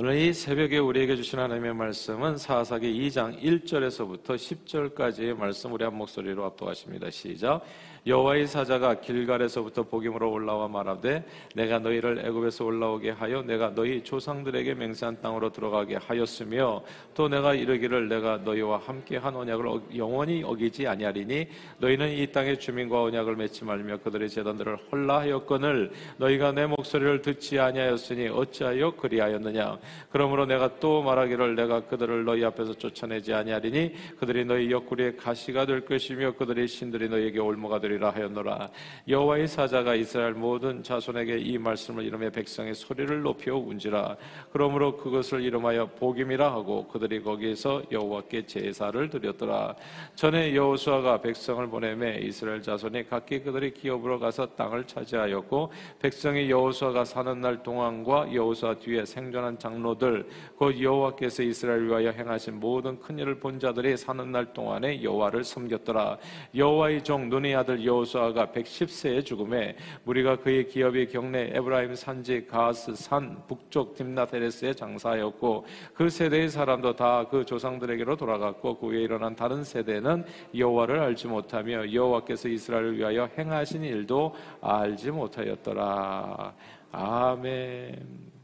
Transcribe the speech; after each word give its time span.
오늘 0.00 0.16
이 0.16 0.32
새벽에 0.32 0.78
우리에게 0.78 1.16
주신 1.16 1.40
하나님의 1.40 1.74
말씀은 1.74 2.36
사사기 2.36 2.86
2장 2.86 3.36
1절에서부터 3.42 4.36
10절까지의 4.36 5.36
말씀 5.36 5.72
우리 5.72 5.82
한 5.82 5.92
목소리로 5.92 6.44
압도하십니다. 6.44 7.10
시작. 7.10 7.64
여호와의 8.08 8.46
사자가 8.46 9.00
길갈에서부터 9.00 9.82
복임으로 9.82 10.32
올라와 10.32 10.66
말하되 10.66 11.22
내가 11.54 11.78
너희를 11.78 12.24
애굽에서 12.24 12.64
올라오게 12.64 13.10
하여 13.10 13.42
내가 13.42 13.74
너희 13.74 14.02
조상들에게 14.02 14.74
맹세한 14.74 15.20
땅으로 15.20 15.52
들어가게 15.52 15.96
하였으며 15.96 16.82
또 17.12 17.28
내가 17.28 17.52
이르기를 17.52 18.08
내가 18.08 18.38
너희와 18.38 18.78
함께 18.78 19.18
한 19.18 19.36
언약을 19.36 19.66
영원히 19.96 20.42
어기지 20.42 20.86
아니하리니 20.86 21.48
너희는 21.80 22.12
이 22.12 22.26
땅의 22.32 22.58
주민과 22.58 23.02
언약을 23.02 23.36
맺지 23.36 23.66
말며 23.66 23.98
그들의 23.98 24.30
재단들을 24.30 24.78
헐라하였거늘 24.90 25.90
너희가 26.16 26.52
내 26.52 26.64
목소리를 26.64 27.20
듣지 27.20 27.58
아니하였으니 27.58 28.28
어찌하여 28.28 28.92
그리하였느냐? 28.92 29.78
그러므로 30.10 30.46
내가 30.46 30.80
또 30.80 31.02
말하기를 31.02 31.56
내가 31.56 31.80
그들을 31.80 32.24
너희 32.24 32.42
앞에서 32.42 32.72
쫓아내지 32.72 33.34
아니하리니 33.34 33.92
그들이 34.18 34.46
너희 34.46 34.70
옆구리에 34.70 35.16
가시가 35.16 35.66
될 35.66 35.84
것이며 35.84 36.32
그들의 36.36 36.66
신들이 36.68 37.10
너희에게 37.10 37.38
올무가 37.38 37.78
되리라 37.78 37.97
되리라 37.98 38.10
하였노라. 38.10 38.70
여호와의 39.08 39.48
사자가 39.48 39.94
이스라엘 39.96 40.32
모든 40.32 40.82
자손에게 40.82 41.38
이 41.38 41.58
말씀을 41.58 42.04
이름해 42.04 42.30
백성의 42.30 42.74
소리를 42.74 43.20
높여 43.20 43.56
운지라. 43.56 44.16
그러므로 44.52 44.96
그것을 44.96 45.42
이름하여 45.42 45.86
복임이라 45.98 46.50
하고 46.50 46.86
그들이 46.88 47.22
거기에서 47.22 47.82
여호와께 47.90 48.46
제사를 48.46 49.10
드렸더라. 49.10 49.74
전에 50.14 50.54
여호수아가 50.54 51.20
백성을 51.20 51.66
보내매 51.66 52.20
이스라엘 52.20 52.62
자손이 52.62 53.08
각기 53.08 53.40
그들의 53.40 53.74
기업으로 53.74 54.18
가서 54.18 54.46
땅을 54.54 54.86
차지하였고 54.86 55.72
백성이 55.98 56.48
여호수아가 56.48 57.04
사는 57.04 57.40
날 57.40 57.62
동안과 57.62 58.32
여호수아 58.32 58.74
뒤에 58.74 59.04
생존한 59.04 59.58
장로들 59.58 60.28
곧 60.56 60.80
여호와께서 60.80 61.42
이스라엘 61.42 61.86
위하여 61.88 62.10
행하신 62.10 62.60
모든 62.60 62.98
큰 63.00 63.18
일을 63.18 63.40
본 63.40 63.58
자들이 63.58 63.96
사는 63.96 64.30
날 64.30 64.52
동안에 64.54 65.02
여호와를 65.02 65.44
섬겼더라. 65.44 66.18
여호와의 66.54 67.02
종 67.02 67.28
눈의 67.28 67.56
아들 67.56 67.84
여호수아가 67.88 68.46
110세에 68.46 69.24
죽음에 69.24 69.76
무리가 70.04 70.36
그의 70.36 70.66
기업이 70.66 71.06
경내 71.06 71.50
에브라임 71.54 71.94
산지 71.94 72.46
가스 72.46 72.94
산 72.94 73.42
북쪽 73.46 73.94
딥나테레스에 73.94 74.74
장사하였고 74.74 75.66
그 75.94 76.08
세대의 76.08 76.48
사람도 76.48 76.94
다 76.96 77.18
그 77.30 77.44
조상들에게로 77.44 78.16
돌아갔고 78.16 78.78
그 78.78 78.88
위에 78.88 79.02
일어난 79.02 79.34
다른 79.34 79.64
세대는 79.64 80.24
여호와를 80.56 80.98
알지 81.00 81.28
못하며 81.28 81.92
여호와께서 81.92 82.48
이스라엘을 82.48 82.98
위하여 82.98 83.28
행하신 83.36 83.84
일도 83.84 84.34
알지 84.60 85.10
못하였더라. 85.10 86.54
아멘. 86.92 88.37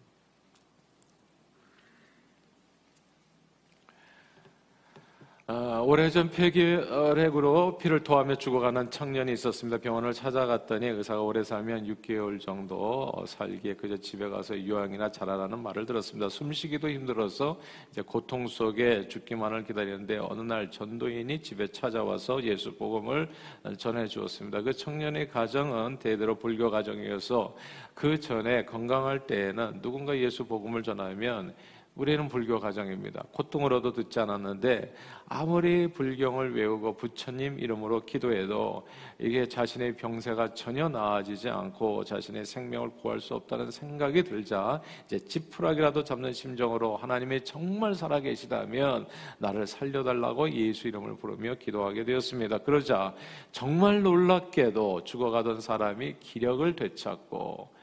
아, 5.47 5.83
오래전 5.85 6.31
폐기혈액으로 6.31 7.77
피를 7.77 8.03
토하며 8.03 8.37
죽어가는 8.37 8.91
청년이 8.91 9.31
있었습니다. 9.35 9.77
병원을 9.77 10.15
찾아갔더니 10.15 10.87
의사가 10.87 11.21
오래 11.21 11.45
살면 11.45 11.87
6개월 11.87 12.41
정도 12.41 13.13
살기에 13.27 13.75
그저 13.75 13.99
집에 13.99 14.27
가서 14.31 14.59
유황이나 14.59 15.11
자라라는 15.13 15.59
말을 15.63 15.85
들었습니다. 15.85 16.31
숨쉬기도 16.31 16.89
힘들어서 16.89 17.61
이제 17.91 18.01
고통 18.01 18.47
속에 18.47 19.07
죽기만을 19.09 19.65
기다리는데 19.65 20.17
어느 20.17 20.41
날 20.41 20.71
전도인이 20.71 21.43
집에 21.43 21.67
찾아와서 21.67 22.43
예수 22.45 22.75
복음을 22.77 23.29
전해 23.77 24.07
주었습니다. 24.07 24.63
그 24.63 24.73
청년의 24.73 25.29
가정은 25.29 25.99
대대로 25.99 26.37
불교 26.37 26.71
가정이어서 26.71 27.55
그 27.93 28.19
전에 28.19 28.65
건강할 28.65 29.27
때에는 29.27 29.83
누군가 29.83 30.17
예수 30.17 30.47
복음을 30.47 30.83
전하면 30.83 31.55
우리는 31.97 32.29
불교 32.29 32.59
가정입니다. 32.59 33.23
고통으로도 33.31 33.93
듣지 33.93 34.19
않았는데 34.19 34.93
아무리 35.27 35.87
불경을 35.87 36.57
외우고 36.57 36.97
부처님 36.97 37.61
이름으로 37.61 38.05
기도해도 38.05 38.85
이게 39.21 39.47
자신의 39.47 39.97
병세가 39.97 40.55
전혀 40.55 40.89
나아지지 40.89 41.49
않고 41.49 42.03
자신의 42.03 42.47
생명을 42.47 42.91
구할 43.01 43.21
수 43.21 43.35
없다는 43.35 43.71
생각이 43.71 44.25
들자 44.25 44.83
이제 45.05 45.19
지푸라기라도 45.21 46.03
잡는 46.03 46.33
심정으로 46.33 46.97
하나님이 46.97 47.45
정말 47.45 47.95
살아계시다면 47.95 49.07
나를 49.39 49.65
살려달라고 49.65 50.51
예수 50.51 50.89
이름을 50.89 51.17
부르며 51.17 51.55
기도하게 51.55 52.05
되었습니다. 52.05 52.59
그러자 52.59 53.15
정말 53.53 54.03
놀랍게도 54.03 55.05
죽어가던 55.05 55.61
사람이 55.61 56.17
기력을 56.19 56.75
되찾고 56.75 57.74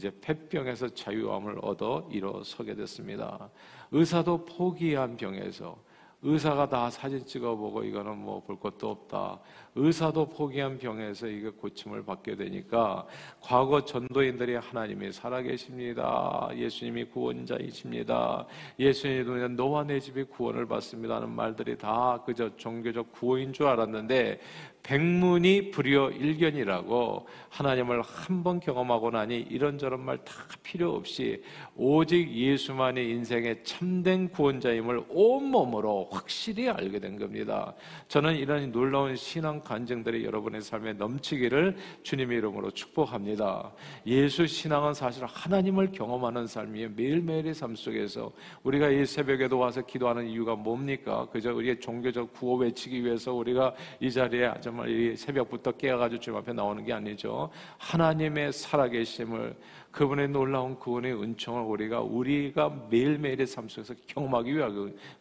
이제 0.00 0.10
폐병에서 0.22 0.88
자유함을 0.88 1.58
얻어 1.60 2.08
일어서게 2.10 2.74
됐습니다. 2.74 3.50
의사도 3.92 4.46
포기한 4.46 5.14
병에서 5.18 5.76
의사가 6.22 6.68
다 6.68 6.88
사진 6.90 7.24
찍어보고 7.24 7.84
이거는 7.84 8.16
뭐 8.18 8.40
볼 8.40 8.58
것도 8.58 8.90
없다. 8.90 9.40
의사도 9.74 10.28
포기한 10.30 10.78
병에서 10.78 11.26
이게 11.26 11.50
고침을 11.50 12.04
받게 12.04 12.36
되니까 12.36 13.06
과거 13.40 13.84
전도인들이 13.84 14.56
하나님이 14.56 15.12
살아계십니다. 15.12 16.50
예수님이 16.54 17.04
구원자이십니다. 17.04 18.46
예수님이 18.78 19.48
너와 19.50 19.84
내 19.84 20.00
집이 20.00 20.24
구원을 20.24 20.66
받습니다. 20.66 21.16
하는 21.16 21.30
말들이 21.30 21.76
다 21.76 22.22
그저 22.24 22.54
종교적 22.56 23.12
구호인 23.12 23.52
줄 23.52 23.66
알았는데 23.66 24.40
백문이 24.90 25.70
불여 25.70 26.10
일견이라고 26.10 27.28
하나님을 27.48 28.02
한 28.02 28.40
번 28.42 28.58
경험하고 28.58 29.10
나니 29.10 29.38
이런저런 29.38 30.04
말 30.04 30.16
다 30.24 30.32
필요 30.62 30.94
없이 30.94 31.42
오직 31.76 32.30
예수만이 32.32 33.10
인생의 33.10 33.64
참된 33.64 34.28
구원자임을 34.30 35.04
온몸으로 35.08 36.08
확실히 36.10 36.68
알게 36.68 36.98
된 37.00 37.18
겁니다. 37.18 37.74
저는 38.08 38.36
이런 38.36 38.70
놀라운 38.72 39.14
신앙 39.16 39.60
간증들이 39.60 40.24
여러분의 40.24 40.62
삶에 40.62 40.94
넘치기를 40.94 41.76
주님의 42.02 42.38
이름으로 42.38 42.70
축복합니다. 42.70 43.72
예수 44.06 44.46
신앙은 44.46 44.94
사실 44.94 45.24
하나님을 45.26 45.92
경험하는 45.92 46.46
삶이에요. 46.46 46.90
매일매일의 46.96 47.54
삶 47.54 47.74
속에서 47.74 48.32
우리가 48.62 48.88
이 48.88 49.04
새벽에도 49.04 49.58
와서 49.58 49.82
기도하는 49.82 50.26
이유가 50.28 50.54
뭡니까? 50.54 51.28
그저 51.32 51.52
우리의 51.52 51.78
종교적 51.80 52.32
구호 52.32 52.56
외치기 52.56 53.04
위해서 53.04 53.32
우리가 53.34 53.74
이 54.00 54.10
자리에 54.10 54.46
정말 54.80 54.88
이 54.88 55.16
새벽부터 55.16 55.72
깨어가지고 55.72 56.20
주님 56.20 56.38
앞에 56.38 56.52
나오는 56.52 56.82
게 56.84 56.92
아니죠. 56.92 57.50
하나님의 57.78 58.52
살아계심을 58.52 59.54
그분의 59.90 60.28
놀라운 60.28 60.78
구원의 60.78 61.20
은총을 61.20 61.62
우리가 61.62 62.00
우리가 62.00 62.72
매일매일의 62.90 63.46
삶 63.46 63.68
속에서 63.68 63.94
경험하기 64.06 64.56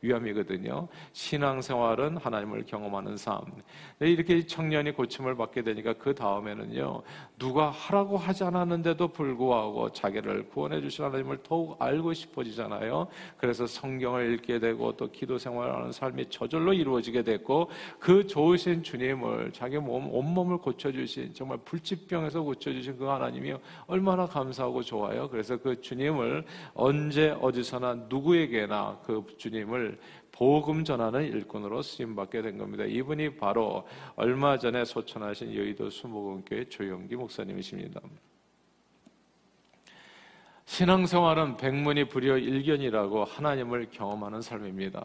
위함이거든요. 0.02 0.88
신앙생활은 1.14 2.18
하나님을 2.18 2.66
경험하는 2.66 3.18
삶. 3.18 3.42
네, 3.98 4.12
이렇게 4.12 4.46
청년이 4.46 4.92
고침을 4.92 5.36
받게 5.36 5.64
되니까 5.64 5.94
그 5.94 6.14
다음에는요. 6.14 7.02
누가 7.40 7.70
하라고 7.70 8.18
하지 8.18 8.44
않았는데도 8.44 9.08
불구하고 9.08 9.92
자기를 9.92 10.50
구원해 10.50 10.82
주신 10.82 11.06
하나님을 11.06 11.40
더욱 11.44 11.82
알고 11.82 12.14
싶어지잖아요. 12.14 13.08
그래서 13.38 13.66
성경을 13.66 14.34
읽게 14.34 14.60
되고 14.60 14.96
또 14.96 15.10
기도 15.12 15.38
생활하는 15.38 15.92
삶이 15.92 16.30
저절로 16.30 16.74
이루어지게 16.74 17.24
됐고 17.24 17.70
그 18.00 18.28
좋으신 18.28 18.84
주님을 18.84 19.52
자기 19.52 19.78
몸 19.78 20.14
온몸을 20.14 20.60
고쳐 20.60 20.92
주신 20.92 21.34
정말 21.34 21.58
불치병에서 21.66 22.44
고쳐 22.44 22.72
주신 22.72 22.98
그 22.98 23.06
하나님이 23.06 23.56
얼마나 23.88 24.26
감사 24.28 24.59
감사하고 24.60 24.84
좋아요. 24.84 25.30
그래서 25.30 25.58
그 25.58 25.80
주님을 25.80 26.44
언제 26.74 27.30
어디서나 27.30 28.08
누구에게나 28.10 29.00
그 29.06 29.26
주님을 29.38 29.98
복음 30.32 30.84
전하는 30.84 31.24
일꾼으로 31.24 31.82
쓰임 31.82 32.16
받게 32.16 32.42
된 32.42 32.58
겁니다. 32.58 32.84
이분이 32.84 33.38
바로 33.38 33.88
얼마 34.16 34.58
전에 34.58 34.86
소천하신 34.86 35.56
여의도 35.56 35.90
수목원교회 35.90 36.66
조영기 36.66 37.16
목사님이십니다. 37.16 38.02
신앙생활은 40.66 41.58
백문이 41.58 42.10
불여 42.10 42.38
일견이라고 42.38 43.24
하나님을 43.24 43.90
경험하는 43.90 44.42
삶입니다. 44.42 45.04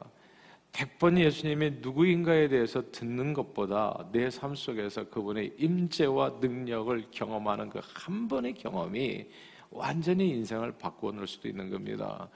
백번 0.74 1.16
예수님이 1.18 1.74
누구인가에 1.80 2.48
대해서 2.48 2.82
듣는 2.90 3.32
것보다 3.32 4.08
내 4.12 4.28
삶 4.28 4.56
속에서 4.56 5.08
그분의 5.08 5.52
임재와 5.56 6.38
능력을 6.40 7.04
경험하는 7.12 7.70
그 7.70 7.80
한 7.94 8.26
번의 8.26 8.54
경험이 8.54 9.24
완전히 9.70 10.30
인생을 10.30 10.72
바꾸어 10.78 11.12
놓을 11.12 11.26
수도 11.28 11.48
있는 11.48 11.70
겁니다. 11.70 12.28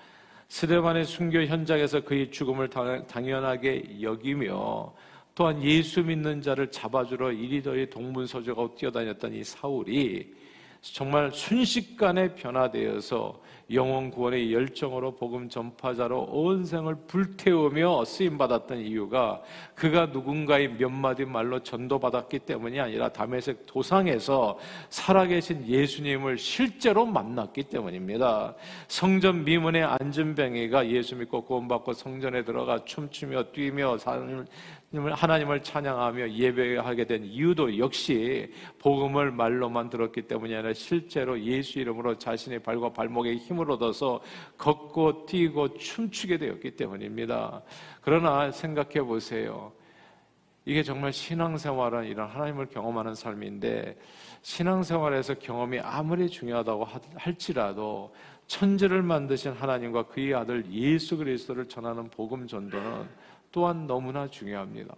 스데반의 0.48 1.04
순교 1.04 1.42
현장에서 1.46 2.00
그의 2.04 2.30
죽음을 2.30 2.68
당연하게 2.68 4.00
여기며 4.00 4.94
또한 5.34 5.62
예수 5.62 6.02
믿는 6.02 6.40
자를 6.40 6.70
잡아주러 6.70 7.32
이리저리 7.32 7.90
동문서주가 7.90 8.74
뛰어다녔던 8.76 9.34
이 9.34 9.44
사울이 9.44 10.32
정말 10.80 11.32
순식간에 11.32 12.34
변화되어서 12.34 13.48
영원 13.70 14.10
구원의 14.10 14.52
열정으로 14.52 15.16
복음 15.16 15.50
전파자로 15.50 16.28
온 16.30 16.64
생을 16.64 16.94
불태우며 17.06 18.04
쓰임 18.06 18.38
받았던 18.38 18.78
이유가 18.78 19.42
그가 19.74 20.06
누군가의 20.06 20.68
몇 20.78 20.88
마디 20.88 21.26
말로 21.26 21.62
전도받았기 21.62 22.40
때문이 22.40 22.80
아니라 22.80 23.10
담에색 23.10 23.66
도상에서 23.66 24.58
살아계신 24.88 25.66
예수님을 25.68 26.38
실제로 26.38 27.04
만났기 27.04 27.64
때문입니다. 27.64 28.54
성전 28.86 29.44
미문의 29.44 29.84
안전뱅이가 29.84 30.88
예수 30.88 31.16
믿고 31.16 31.42
구원받고 31.44 31.92
성전에 31.92 32.44
들어가 32.44 32.82
춤추며 32.84 33.44
뛰며 33.52 33.98
하나님을 34.92 35.62
찬양하며 35.62 36.30
예배하게 36.30 37.04
된 37.04 37.24
이유도 37.24 37.76
역시 37.76 38.50
복음을 38.78 39.30
말로만 39.30 39.90
들었기 39.90 40.22
때문이 40.22 40.54
아니라 40.54 40.72
실제로 40.72 41.38
예수 41.38 41.78
이름으로 41.78 42.16
자신의 42.16 42.60
발과 42.60 42.94
발목에 42.94 43.36
힘을 43.36 43.70
얻어서 43.70 44.22
걷고 44.56 45.26
뛰고 45.26 45.76
춤추게 45.76 46.38
되었기 46.38 46.70
때문입니다. 46.76 47.62
그러나 48.00 48.50
생각해 48.50 49.02
보세요. 49.02 49.72
이게 50.64 50.82
정말 50.82 51.12
신앙생활은 51.12 52.06
이런 52.06 52.28
하나님을 52.28 52.66
경험하는 52.66 53.14
삶인데 53.14 53.94
신앙생활에서 54.40 55.34
경험이 55.34 55.80
아무리 55.80 56.30
중요하다고 56.30 56.86
할지라도 57.16 58.14
천지를 58.46 59.02
만드신 59.02 59.52
하나님과 59.52 60.04
그의 60.04 60.34
아들 60.34 60.64
예수 60.70 61.18
그리스도를 61.18 61.68
전하는 61.68 62.08
복음 62.08 62.46
전도는 62.46 63.06
또한 63.52 63.86
너무나 63.86 64.26
중요합니다. 64.26 64.94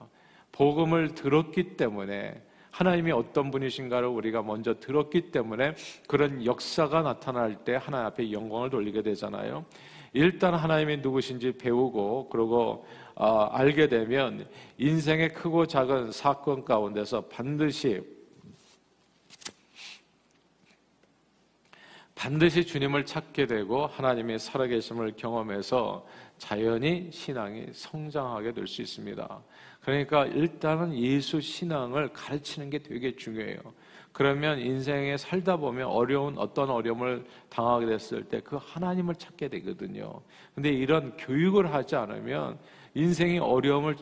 복음을 0.53 1.15
들었기 1.15 1.77
때문에 1.77 2.43
하나님이 2.71 3.13
어떤 3.13 3.51
분이신가를 3.51 4.09
우리가 4.09 4.43
먼저 4.43 4.79
들었기 4.79 5.31
때문에 5.33 5.75
그런 6.07 6.45
역사가 6.45 7.03
나타날 7.03 7.65
때 7.65 7.77
하나님 7.81 8.07
앞에 8.07 8.33
영광을 8.33 8.71
돌리게 8.71 9.03
되잖아요. 9.03 9.65
일단 10.13 10.55
하나님이 10.55 10.99
누구신지 10.99 11.53
배우고 11.53 12.29
그리고 12.31 12.87
어, 13.15 13.49
알게 13.53 13.89
되면 13.89 14.47
인생의 14.79 15.35
크고 15.35 15.67
작은 15.67 16.13
사건 16.13 16.65
가운데서 16.65 17.23
반드시 17.23 18.01
반드시 22.21 22.67
주님을 22.67 23.07
찾게 23.07 23.47
되고 23.47 23.87
하나님의 23.87 24.39
살아계심을 24.39 25.15
경험해서 25.17 26.07
자연히 26.37 27.09
신앙이 27.11 27.69
성장하게 27.73 28.53
될 28.53 28.67
수 28.67 28.83
있습니다. 28.83 29.43
그러니까 29.81 30.27
일단은 30.27 30.95
예수 30.99 31.41
신앙을 31.41 32.13
가르치는 32.13 32.69
게 32.69 32.79
되게 32.81 33.17
중요해요. 33.17 33.57
그러면 34.13 34.59
인생에 34.59 35.17
살다 35.17 35.57
보면 35.57 35.87
어려운 35.87 36.37
어떤 36.37 36.69
어려움을 36.69 37.25
당하게 37.49 37.87
됐을 37.87 38.25
때 38.25 38.41
그 38.41 38.59
하나님을 38.61 39.15
찾게 39.15 39.49
되거든요. 39.49 40.21
근데 40.55 40.69
이런 40.69 41.17
교육을 41.17 41.73
하지 41.73 41.97
않으면 41.97 42.59
인생이 42.95 43.39
어려움을 43.39 43.97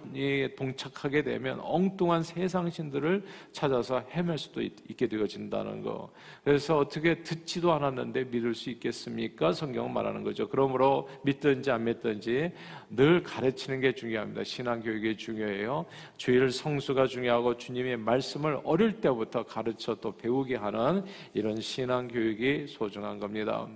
동착하게 0.57 1.23
되면 1.23 1.61
엉뚱한 1.63 2.23
세상 2.23 2.71
신들을 2.71 3.25
찾아서 3.53 4.01
헤맬 4.13 4.39
수도 4.39 4.63
있 4.63 4.79
게 4.99 5.07
되어진다는 5.07 5.83
거. 5.83 6.11
그래서 6.45 6.79
어떻게 6.79 7.23
듣지도 7.23 7.73
않았는데 7.73 8.25
믿을 8.25 8.55
수 8.55 8.71
있겠습니까? 8.71 9.53
성경은 9.53 9.93
말하는 9.93 10.25
거죠. 10.25 10.49
그러므로 10.49 11.09
믿든지 11.23 11.71
안 11.71 11.85
믿든지 11.85 12.53
늘 12.91 13.23
가르치는 13.23 13.81
게 13.81 13.95
중요합니다. 13.95 14.45
신앙 14.45 14.81
교육이 14.81 15.17
중요해요. 15.17 15.87
주일 16.17 16.51
성수가 16.51 17.07
중요하고 17.07 17.57
주님의 17.57 17.99
말씀을 17.99 18.61
어릴 18.65 19.01
때부터 19.01 19.45
가르쳐 19.45 19.95
또 19.95 20.17
배우게 20.17 20.57
하는 20.57 21.05
이런 21.35 21.61
신앙 21.61 22.09
교육이 22.09 22.67
소중한 22.67 23.19
겁니다. 23.19 23.67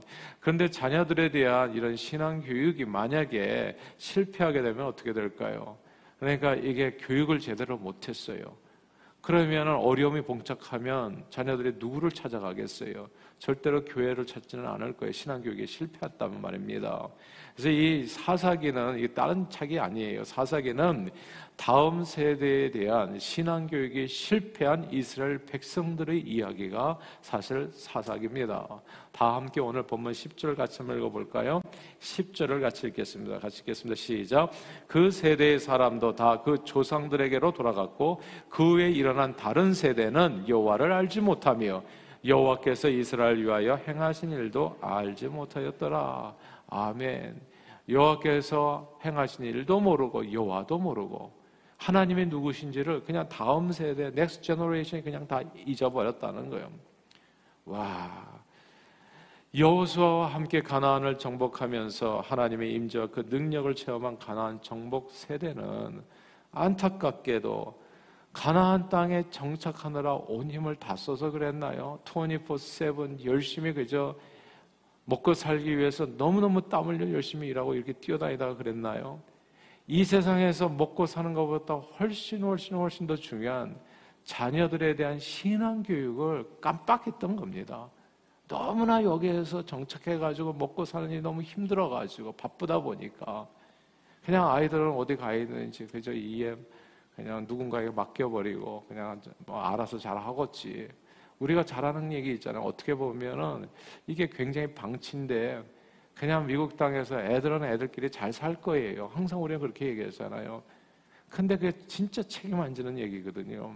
그런데 0.41 0.69
자녀들에 0.69 1.31
대한 1.31 1.75
이런 1.75 1.95
신앙 1.95 2.41
교육이 2.41 2.85
만약에 2.85 3.77
실패하게 3.99 4.63
되면 4.63 4.87
어떻게 4.87 5.02
될까요? 5.11 5.77
그러니까 6.19 6.55
이게 6.55 6.97
교육을 7.01 7.41
제대로 7.41 7.77
못했어요. 7.77 8.57
그러면 9.23 9.69
어려움이 9.69 10.23
봉착하면 10.23 11.25
자녀들이 11.31 11.75
누구를 11.79 12.11
찾아가겠어요? 12.11 13.09
절대로 13.39 13.85
교회를 13.85 14.27
찾지는 14.27 14.67
않을 14.67 14.95
거예요. 14.95 15.13
신앙교육에 15.13 15.65
실패했다는 15.65 16.41
말입니다. 16.41 17.09
그래서 17.55 17.71
이 17.71 18.05
사사기는 18.05 18.99
이 18.99 19.09
다른 19.15 19.49
책이 19.49 19.79
아니에요. 19.79 20.25
사사기는 20.25 21.11
다음 21.57 22.03
세대에 22.03 22.71
대한 22.73 23.17
신앙교육이 23.17 24.09
실패한 24.09 24.93
이스라엘 24.93 25.39
백성들의 25.47 26.21
이야기가 26.21 26.99
사실 27.21 27.69
사사기입니다. 27.73 28.67
다 29.13 29.35
함께 29.37 29.61
오늘 29.61 29.83
본문 29.83 30.13
10절 30.13 30.57
같이 30.57 30.79
한번 30.79 30.99
읽어볼까요? 30.99 31.61
10절을 32.01 32.61
같이 32.61 32.87
읽겠습니다. 32.89 33.39
같이 33.39 33.61
읽겠습니다. 33.61 33.95
시작. 33.95 34.51
그 34.87 35.11
세대의 35.11 35.61
사람도 35.61 36.15
다 36.17 36.43
그 36.43 36.65
조상들에게로 36.65 37.53
돌아갔고 37.53 38.21
그 38.49 38.73
후에 38.75 38.91
일어난 38.91 39.37
다른 39.37 39.75
세대는 39.75 40.49
여호와를 40.49 40.91
알지 40.93 41.21
못하며 41.21 41.83
여호와께서 42.25 42.89
이스라엘 42.89 43.39
위하여 43.45 43.77
행하신 43.77 44.31
일도 44.31 44.79
알지 44.81 45.29
못하였더라. 45.29 46.35
아멘. 46.69 47.41
여호와께서 47.89 48.99
행하신 49.05 49.45
일도 49.45 49.81
모르고 49.81 50.33
여호와도 50.33 50.79
모르고 50.79 51.33
하나님이 51.77 52.27
누구신지를 52.27 53.03
그냥 53.05 53.29
다음 53.29 53.73
세대 53.73 54.11
next 54.11 54.43
generation이 54.43 55.03
그냥 55.03 55.27
다 55.27 55.41
잊어버렸다는 55.67 56.49
거예요. 56.49 56.71
와. 57.65 58.42
여호수아와 59.55 60.29
함께 60.29 60.63
가나안을 60.63 61.19
정복하면서 61.19 62.23
하나님의 62.25 62.73
임재와 62.73 63.09
그 63.09 63.27
능력을 63.29 63.75
체험한 63.75 64.19
가나안 64.19 64.63
정복 64.63 65.11
세대는 65.11 66.03
안타깝게도 66.53 67.83
가나안 68.33 68.89
땅에 68.89 69.29
정착하느라 69.29 70.15
온 70.15 70.51
힘을 70.51 70.77
다 70.77 70.97
써서 70.97 71.31
그랬나요? 71.31 71.99
24/7 72.05 73.27
열심히 73.27 73.75
그저 73.75 74.15
먹고 75.05 75.35
살기 75.35 75.77
위해서 75.77 76.07
너무너무 76.07 76.63
땀 76.71 76.87
흘려 76.87 77.13
열심히 77.13 77.49
일하고 77.49 77.75
이렇게 77.75 77.93
뛰어다니다가 77.93 78.57
그랬나요? 78.57 79.21
이 79.87 80.03
세상에서 80.03 80.71
먹고 80.71 81.05
사는 81.05 81.35
것보다 81.35 81.75
훨씬 81.75 82.43
훨씬 82.43 82.77
훨씬 82.77 83.07
더 83.07 83.17
중요한 83.17 83.79
자녀들에 84.25 84.95
대한 84.95 85.19
신앙 85.19 85.83
교육을 85.83 86.47
깜빡했던 86.63 87.37
겁니다. 87.37 87.91
너무나 88.53 89.03
여기에서 89.03 89.65
정착해가지고 89.65 90.53
먹고 90.53 90.85
사는 90.85 91.11
일이 91.11 91.23
너무 91.23 91.41
힘들어가지고 91.41 92.33
바쁘다 92.33 92.81
보니까 92.81 93.49
그냥 94.23 94.47
아이들은 94.47 94.91
어디 94.93 95.17
가 95.17 95.33
있는지 95.33 95.87
그저 95.87 96.13
이해 96.13 96.55
그냥 97.17 97.47
누군가에게 97.49 97.91
맡겨버리고 97.91 98.85
그냥 98.87 99.23
뭐 99.47 99.59
알아서 99.59 99.97
잘 99.97 100.19
하겠지. 100.19 100.87
우리가 101.39 101.65
잘하는 101.65 102.13
얘기 102.13 102.33
있잖아요. 102.35 102.63
어떻게 102.63 102.95
보면은 102.95 103.69
이게 104.07 104.29
굉장히 104.29 104.67
방치인데 104.75 105.63
그냥 106.15 106.47
미국 106.47 106.77
땅에서 106.77 107.21
애들은 107.21 107.65
애들끼리 107.65 108.11
잘 108.11 108.35
살 108.35 108.55
거예요. 108.61 109.07
항상 109.15 109.43
우리가 109.43 109.61
그렇게 109.61 109.87
얘기했잖아요. 109.87 110.63
근데 111.31 111.57
그게 111.57 111.73
진짜 111.87 112.23
책임 112.23 112.61
안 112.61 112.75
지는 112.75 112.99
얘기거든요. 112.99 113.75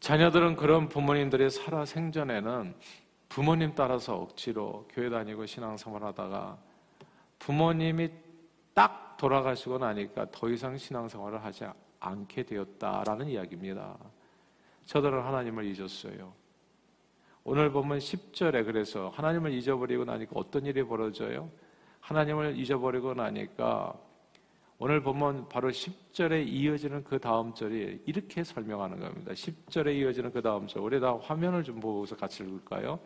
자녀들은 0.00 0.56
그런 0.56 0.88
부모님들이 0.88 1.50
살아 1.50 1.84
생전에는 1.84 2.74
부모님 3.28 3.74
따라서 3.74 4.16
억지로 4.16 4.88
교회 4.90 5.10
다니고 5.10 5.46
신앙생활 5.46 6.02
하다가 6.02 6.58
부모님이 7.38 8.10
딱 8.74 9.16
돌아가시고 9.18 9.78
나니까 9.78 10.26
더 10.32 10.48
이상 10.48 10.76
신앙생활을 10.76 11.44
하지 11.44 11.66
않게 12.00 12.44
되었다라는 12.44 13.28
이야기입니다. 13.28 13.96
저들은 14.86 15.22
하나님을 15.22 15.64
잊었어요. 15.66 16.32
오늘 17.44 17.70
보면 17.70 17.98
10절에 17.98 18.64
그래서 18.64 19.10
하나님을 19.14 19.52
잊어버리고 19.52 20.04
나니까 20.04 20.32
어떤 20.34 20.64
일이 20.64 20.82
벌어져요? 20.82 21.50
하나님을 22.00 22.58
잊어버리고 22.58 23.14
나니까 23.14 23.94
오늘 24.82 25.02
보면 25.02 25.46
바로 25.50 25.68
10절에 25.68 26.48
이어지는 26.48 27.04
그 27.04 27.18
다음 27.18 27.52
절이 27.52 28.00
이렇게 28.06 28.42
설명하는 28.42 28.98
겁니다. 28.98 29.30
10절에 29.32 29.94
이어지는 29.94 30.32
그 30.32 30.40
다음 30.40 30.66
절. 30.66 30.80
우리 30.80 30.98
다 30.98 31.18
화면을 31.20 31.62
좀 31.62 31.78
보고서 31.78 32.16
같이 32.16 32.42
읽을까요? 32.42 32.98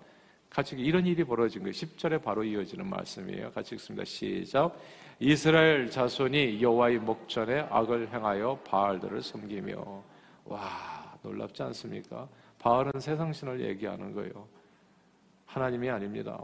같이 0.48 0.76
이런 0.76 1.04
일이 1.04 1.24
벌어진 1.24 1.62
거예요. 1.62 1.72
10절에 1.72 2.22
바로 2.22 2.44
이어지는 2.44 2.88
말씀이에요. 2.88 3.50
같이 3.50 3.74
읽습니다. 3.74 4.04
시작. 4.04 4.78
이스라엘 5.18 5.90
자손이 5.90 6.62
여호와의 6.62 7.00
목전에 7.00 7.66
악을 7.68 8.12
행하여 8.12 8.60
바알들을 8.64 9.20
섬기며 9.20 10.04
와 10.44 11.18
놀랍지 11.22 11.60
않습니까? 11.64 12.28
바알은 12.60 13.00
세상 13.00 13.32
신을 13.32 13.60
얘기하는 13.60 14.12
거예요. 14.12 14.46
하나님이 15.46 15.90
아닙니다. 15.90 16.38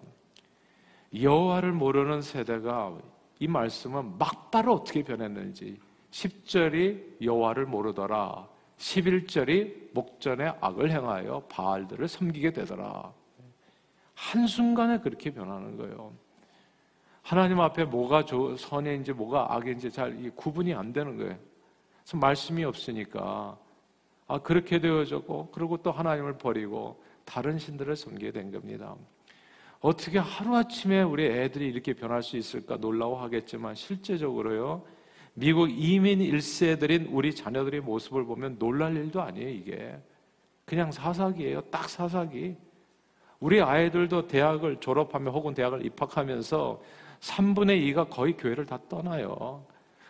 여호와를 1.15 1.71
모르는 1.71 2.21
세대가 2.21 2.99
이 3.41 3.49
말씀은 3.49 4.19
막바로 4.19 4.75
어떻게 4.75 5.03
변했는지 5.03 5.81
10절이 6.11 7.23
여호와를 7.23 7.65
모르더라. 7.67 8.47
11절이 8.77 9.95
목전에 9.95 10.53
악을 10.61 10.91
행하여 10.91 11.41
바알들을 11.49 12.07
섬기게 12.07 12.53
되더라. 12.53 13.13
한순간에 14.15 15.01
그렇게 15.01 15.31
변하는 15.31 15.79
거예요. 15.79 16.13
하나님 17.23 17.61
앞에 17.61 17.85
뭐가 17.85 18.25
선인지 18.59 19.13
뭐가 19.13 19.55
악인지 19.55 19.91
잘 19.91 20.31
구분이 20.37 20.75
안 20.75 20.93
되는 20.93 21.17
거예요. 21.17 21.39
그래서 22.03 22.17
말씀이 22.19 22.63
없으니까 22.65 23.57
아 24.27 24.39
그렇게 24.41 24.81
되어졌고 24.81 25.51
그리고 25.53 25.79
또 25.79 25.93
하나님을 25.93 26.37
버리고 26.37 27.03
다른 27.25 27.59
신들을 27.59 27.97
섬기게 27.97 28.33
된 28.33 28.51
겁니다. 28.51 28.95
어떻게 29.81 30.19
하루아침에 30.19 31.03
우리 31.03 31.25
애들이 31.25 31.69
이렇게 31.69 31.95
변할 31.95 32.23
수 32.23 32.37
있을까 32.37 32.77
놀라워하겠지만 32.77 33.75
실제적으로요. 33.75 34.85
미국 35.33 35.71
이민 35.71 36.19
1세들인 36.19 37.09
우리 37.11 37.35
자녀들의 37.35 37.81
모습을 37.81 38.25
보면 38.27 38.59
놀랄 38.59 38.95
일도 38.95 39.23
아니에요, 39.23 39.49
이게. 39.49 39.99
그냥 40.67 40.93
사사기예요. 40.93 41.63
딱 41.63 41.89
사사기. 41.89 42.57
우리 43.39 43.63
아이들도 43.63 44.27
대학을 44.27 44.81
졸업하면 44.81 45.33
혹은 45.33 45.55
대학을 45.55 45.87
입학하면서 45.87 46.83
3분의 47.21 47.95
2가 47.95 48.11
거의 48.11 48.37
교회를 48.37 48.67
다 48.67 48.79
떠나요. 48.89 49.65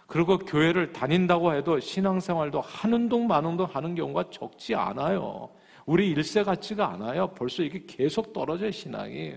그리고 0.08 0.36
교회를 0.36 0.92
다닌다고 0.92 1.54
해도 1.54 1.78
신앙생활도 1.78 2.60
한 2.60 2.92
운동 2.92 3.28
만 3.28 3.44
운동 3.44 3.66
하는 3.66 3.94
경우가 3.94 4.30
적지 4.30 4.74
않아요. 4.74 5.48
우리 5.86 6.10
일세 6.10 6.42
같지가 6.42 6.88
않아요. 6.92 7.28
벌써 7.28 7.62
이게 7.62 7.84
계속 7.86 8.32
떨어져요, 8.32 8.70
신앙이. 8.70 9.34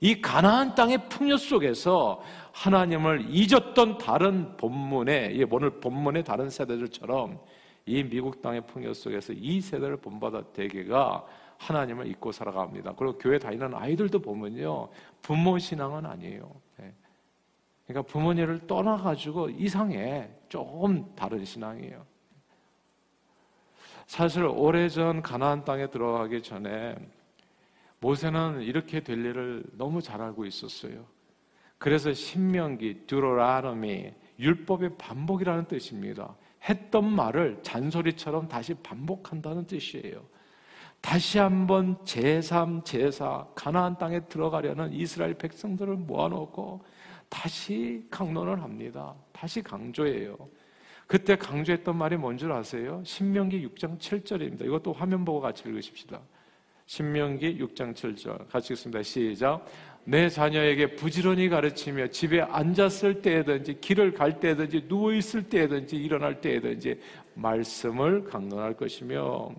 이 0.00 0.20
가나안 0.20 0.74
땅의 0.74 1.08
풍요 1.08 1.36
속에서 1.36 2.22
하나님을 2.52 3.26
잊었던 3.28 3.98
다른 3.98 4.56
본문의 4.56 5.46
오늘 5.50 5.80
본문의 5.80 6.24
다른 6.24 6.48
세대들처럼 6.48 7.38
이 7.84 8.02
미국 8.02 8.40
땅의 8.40 8.66
풍요 8.66 8.94
속에서 8.94 9.32
이 9.34 9.60
세대를 9.60 9.98
본받아 9.98 10.52
대개가 10.52 11.26
하나님을 11.58 12.06
잊고 12.06 12.32
살아갑니다. 12.32 12.94
그리고 12.94 13.18
교회 13.18 13.38
다니는 13.38 13.74
아이들도 13.74 14.20
보면요 14.20 14.88
부모 15.20 15.58
신앙은 15.58 16.06
아니에요. 16.06 16.50
네. 16.78 16.94
그러니까 17.86 18.10
부모님을 18.10 18.66
떠나가지고 18.66 19.50
이상해 19.50 20.30
조금 20.48 21.04
다른 21.14 21.44
신앙이에요. 21.44 22.06
사실 24.10 24.42
오래전 24.44 25.22
가나안 25.22 25.64
땅에 25.64 25.88
들어가기 25.88 26.42
전에 26.42 26.96
모세는 28.00 28.60
이렇게 28.62 29.04
될 29.04 29.24
일을 29.24 29.62
너무 29.74 30.02
잘 30.02 30.20
알고 30.20 30.46
있었어요. 30.46 31.04
그래서 31.78 32.12
신명기, 32.12 33.06
듀로라노미, 33.06 34.12
율법의 34.40 34.96
반복이라는 34.98 35.66
뜻입니다. 35.66 36.34
했던 36.68 37.04
말을 37.04 37.60
잔소리처럼 37.62 38.48
다시 38.48 38.74
반복한다는 38.74 39.68
뜻이에요. 39.68 40.24
다시 41.00 41.38
한번 41.38 41.96
제3, 41.98 42.82
제4 42.82 43.54
가나안 43.54 43.96
땅에 43.96 44.18
들어가려는 44.26 44.92
이스라엘 44.92 45.34
백성들을 45.34 45.94
모아놓고 45.94 46.84
다시 47.28 48.04
강론을 48.10 48.60
합니다. 48.60 49.14
다시 49.30 49.62
강조해요. 49.62 50.36
그때 51.10 51.34
강조했던 51.34 51.96
말이 51.96 52.16
뭔 52.16 52.38
줄 52.38 52.52
아세요? 52.52 53.02
신명기 53.04 53.66
6장 53.66 53.98
7절입니다. 53.98 54.64
이것도 54.64 54.92
화면 54.92 55.24
보고 55.24 55.40
같이 55.40 55.64
읽으십시다. 55.66 56.20
신명기 56.86 57.58
6장 57.58 57.92
7절 57.96 58.48
같이 58.48 58.74
읽습니다. 58.74 59.02
시작. 59.02 59.64
내 60.04 60.28
자녀에게 60.28 60.94
부지런히 60.94 61.48
가르치며 61.48 62.10
집에 62.10 62.42
앉았을 62.42 63.22
때든지 63.22 63.80
길을 63.80 64.14
갈 64.14 64.38
때든지 64.38 64.86
누워 64.86 65.12
있을 65.12 65.42
때든지 65.48 65.96
일어날 65.96 66.40
때든지 66.40 67.00
말씀을 67.34 68.22
강론할 68.22 68.74
것이며 68.74 69.50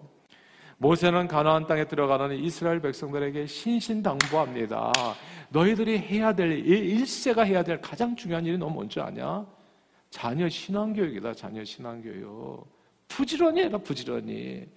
모세는 0.77 1.27
가나안 1.27 1.67
땅에 1.67 1.83
들어가는 1.83 2.33
이스라엘 2.37 2.79
백성들에게 2.79 3.45
신신당부합니다. 3.45 4.93
너희들이 5.49 5.99
해야 5.99 6.33
될 6.33 6.65
일세가 6.65 7.43
해야 7.43 7.61
될 7.61 7.81
가장 7.81 8.15
중요한 8.15 8.45
일이 8.45 8.57
너 8.57 8.69
뭔지 8.69 9.01
아냐? 9.01 9.45
자녀 10.11 10.47
신앙교육이다. 10.47 11.33
자녀 11.33 11.63
신앙교육. 11.63 12.67
부지런히 13.07 13.63
해라. 13.63 13.77
부지런히. 13.79 14.67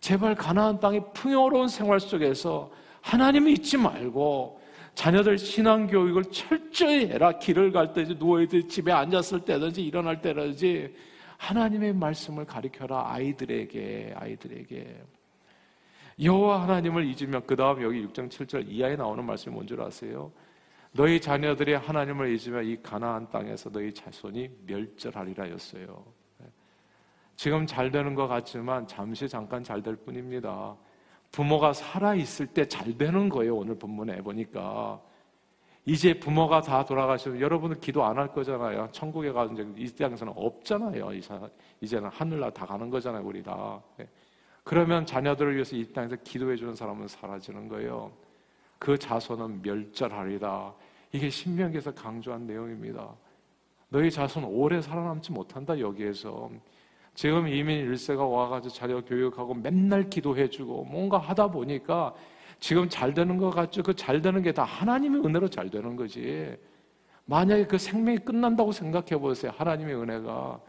제발 0.00 0.34
가나안 0.34 0.78
땅의 0.80 1.12
풍요로운 1.12 1.68
생활 1.68 1.98
속에서 2.00 2.70
하나님을 3.02 3.50
잊지 3.52 3.76
말고 3.76 4.60
자녀들 4.94 5.36
신앙 5.38 5.86
교육을 5.86 6.24
철저히 6.30 7.06
해라. 7.06 7.38
길을 7.38 7.72
갈 7.72 7.92
때든지 7.92 8.18
누워있든 8.18 8.68
집에 8.68 8.92
앉았을 8.92 9.40
때든지 9.40 9.84
일어날 9.84 10.20
때든지 10.22 10.94
하나님의 11.36 11.92
말씀을 11.94 12.44
가르쳐라. 12.44 13.10
아이들에게 13.12 14.14
아이들에게 14.16 15.02
여호와 16.20 16.62
하나님을 16.62 17.04
잊으면 17.06 17.42
그 17.46 17.54
다음 17.54 17.80
여기 17.82 18.04
6장 18.06 18.28
7절 18.28 18.68
이하에 18.68 18.96
나오는 18.96 19.24
말씀이 19.24 19.52
뭔 19.54 19.66
줄 19.66 19.80
아세요? 19.80 20.32
너희 20.98 21.20
자녀들이 21.20 21.74
하나님을 21.74 22.34
잊으면 22.34 22.64
이 22.64 22.76
가나안 22.82 23.30
땅에서 23.30 23.70
너희 23.70 23.94
자손이 23.94 24.50
멸절하리라였어요. 24.66 26.04
지금 27.36 27.64
잘 27.66 27.92
되는 27.92 28.16
것 28.16 28.26
같지만 28.26 28.84
잠시 28.88 29.28
잠깐 29.28 29.62
잘 29.62 29.80
될 29.80 29.94
뿐입니다. 29.94 30.76
부모가 31.30 31.72
살아 31.72 32.16
있을 32.16 32.48
때 32.48 32.64
잘 32.66 32.98
되는 32.98 33.28
거예요. 33.28 33.54
오늘 33.58 33.78
본문에 33.78 34.22
보니까 34.22 35.00
이제 35.84 36.18
부모가 36.18 36.62
다 36.62 36.84
돌아가시면 36.84 37.40
여러분은 37.40 37.78
기도 37.78 38.02
안 38.04 38.18
할 38.18 38.32
거잖아요. 38.32 38.88
천국에 38.90 39.30
가서 39.30 39.52
이제 39.52 39.68
이 39.76 39.88
땅에서는 39.94 40.32
없잖아요. 40.34 41.10
이제는 41.80 42.08
하늘날 42.08 42.52
다 42.52 42.66
가는 42.66 42.90
거잖아요. 42.90 43.22
우리 43.24 43.40
다. 43.40 43.80
예. 44.00 44.08
그러면 44.64 45.06
자녀들을 45.06 45.54
위해서 45.54 45.76
이 45.76 45.92
땅에서 45.92 46.16
기도해 46.24 46.56
주는 46.56 46.74
사람은 46.74 47.06
사라지는 47.06 47.68
거예요. 47.68 48.10
그 48.80 48.98
자손은 48.98 49.62
멸절하리다. 49.62 50.74
이게 51.12 51.30
신명기에서 51.30 51.94
강조한 51.94 52.46
내용입니다. 52.46 53.08
너희 53.88 54.10
자손 54.10 54.44
오래 54.44 54.80
살아남지 54.82 55.32
못한다 55.32 55.78
여기에서 55.78 56.50
지금 57.14 57.48
이민 57.48 57.90
1세가 57.92 58.30
와가지고 58.30 58.74
자녀 58.74 59.00
교육하고 59.04 59.54
맨날 59.54 60.08
기도해주고 60.10 60.84
뭔가 60.84 61.18
하다 61.18 61.50
보니까 61.50 62.14
지금 62.60 62.88
잘 62.88 63.14
되는 63.14 63.36
것 63.38 63.50
같죠? 63.50 63.82
그 63.82 63.94
잘 63.94 64.20
되는 64.20 64.42
게 64.42 64.52
다 64.52 64.64
하나님의 64.64 65.24
은혜로 65.24 65.48
잘 65.48 65.70
되는 65.70 65.96
거지. 65.96 66.56
만약에 67.24 67.66
그 67.66 67.78
생명이 67.78 68.18
끝난다고 68.18 68.72
생각해 68.72 69.18
보세요. 69.20 69.52
하나님의 69.56 69.94
은혜가. 69.96 70.60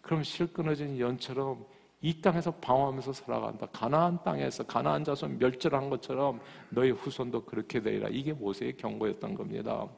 그럼 0.00 0.22
실 0.22 0.52
끊어진 0.52 0.98
연처럼 0.98 1.64
이 2.06 2.20
땅에서 2.20 2.52
방황하면서 2.52 3.12
살아간다. 3.12 3.66
가나안 3.72 4.22
땅에서 4.22 4.62
가나안 4.62 5.02
자손 5.02 5.40
멸절한 5.40 5.90
것처럼 5.90 6.40
너희 6.68 6.92
후손도 6.92 7.44
그렇게 7.46 7.82
되리라. 7.82 8.08
이게 8.12 8.32
모세의 8.32 8.76
경고였던 8.76 9.34
겁니다. 9.34 9.88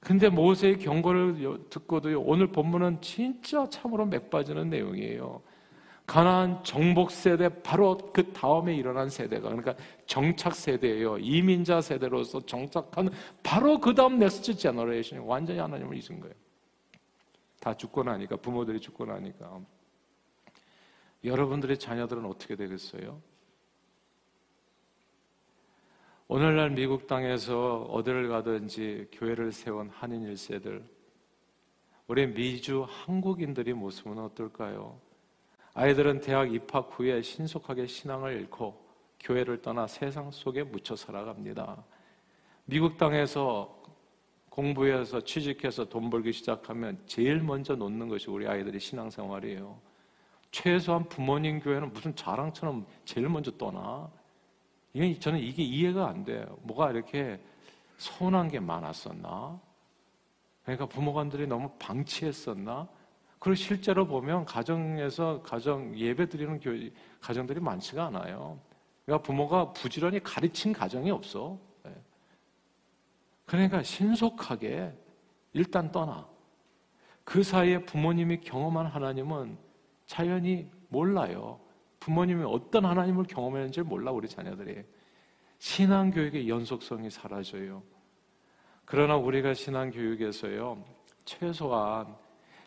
근데 0.00 0.28
모세의 0.28 0.80
경고를 0.80 1.68
듣고도 1.70 2.20
오늘 2.20 2.48
본문은 2.48 3.02
진짜 3.02 3.68
참으로 3.70 4.04
맥빠지는 4.04 4.68
내용이에요. 4.68 5.40
가나안 6.06 6.64
정복 6.64 7.12
세대 7.12 7.48
바로 7.62 7.96
그 8.12 8.32
다음에 8.32 8.74
일어난 8.74 9.08
세대가 9.08 9.48
그러니까 9.48 9.76
정착 10.06 10.56
세대예요. 10.56 11.18
이민자 11.18 11.82
세대로서 11.82 12.44
정착한 12.44 13.10
바로 13.44 13.78
그 13.78 13.94
다음 13.94 14.18
next 14.18 14.56
generation이 14.56 15.24
완전히 15.24 15.60
하나님을 15.60 15.96
잊은 15.96 16.18
거예요. 16.18 16.34
다 17.60 17.76
죽고 17.76 18.02
나니까 18.02 18.34
부모들이 18.38 18.80
죽고 18.80 19.06
나니까 19.06 19.60
여러분들의 21.24 21.78
자녀들은 21.78 22.24
어떻게 22.24 22.56
되겠어요? 22.56 23.20
오늘날 26.28 26.70
미국 26.70 27.06
땅에서 27.06 27.82
어디를 27.90 28.28
가든지 28.28 29.08
교회를 29.12 29.52
세운 29.52 29.90
한인 29.90 30.22
일세들, 30.22 30.82
우리 32.06 32.26
미주 32.26 32.86
한국인들의 32.88 33.74
모습은 33.74 34.18
어떨까요? 34.18 34.98
아이들은 35.74 36.20
대학 36.20 36.52
입학 36.52 36.90
후에 36.92 37.22
신속하게 37.22 37.86
신앙을 37.86 38.40
잃고 38.40 38.82
교회를 39.20 39.62
떠나 39.62 39.86
세상 39.86 40.30
속에 40.30 40.64
묻혀 40.64 40.96
살아갑니다. 40.96 41.84
미국 42.64 42.96
땅에서 42.96 43.82
공부해서 44.48 45.22
취직해서 45.22 45.88
돈 45.88 46.10
벌기 46.10 46.32
시작하면 46.32 47.00
제일 47.06 47.42
먼저 47.42 47.74
놓는 47.74 48.08
것이 48.08 48.28
우리 48.30 48.46
아이들의 48.46 48.80
신앙생활이에요. 48.80 49.91
최소한 50.52 51.08
부모님 51.08 51.58
교회는 51.60 51.92
무슨 51.92 52.14
자랑처럼 52.14 52.86
제일 53.04 53.28
먼저 53.28 53.50
떠나. 53.52 54.08
저는 55.18 55.40
이게 55.40 55.62
이해가 55.62 56.06
안 56.06 56.22
돼요. 56.22 56.58
뭐가 56.62 56.90
이렇게 56.90 57.40
서운한 57.96 58.48
게 58.48 58.60
많았었나? 58.60 59.58
그러니까 60.62 60.86
부모관들이 60.86 61.46
너무 61.46 61.70
방치했었나? 61.78 62.86
그리고 63.38 63.54
실제로 63.56 64.06
보면 64.06 64.44
가정에서 64.44 65.42
가정 65.42 65.98
예배 65.98 66.28
드리는 66.28 66.60
교 66.60 66.70
가정들이 67.20 67.58
많지가 67.58 68.06
않아요. 68.06 68.60
그러니까 69.04 69.26
부모가 69.26 69.72
부지런히 69.72 70.22
가르친 70.22 70.72
가정이 70.72 71.10
없어. 71.10 71.58
네. 71.82 71.92
그러니까 73.46 73.82
신속하게 73.82 74.92
일단 75.54 75.90
떠나. 75.90 76.28
그 77.24 77.42
사이에 77.42 77.78
부모님이 77.84 78.42
경험한 78.42 78.86
하나님은 78.86 79.71
자연히 80.12 80.70
몰라요. 80.90 81.58
부모님이 81.98 82.44
어떤 82.44 82.84
하나님을 82.84 83.24
경험했는지 83.24 83.80
몰라 83.80 84.12
우리 84.12 84.28
자녀들이 84.28 84.84
신앙 85.58 86.10
교육의 86.10 86.50
연속성이 86.50 87.08
사라져요. 87.08 87.82
그러나 88.84 89.16
우리가 89.16 89.54
신앙 89.54 89.90
교육에서요, 89.90 90.84
최소한 91.24 92.14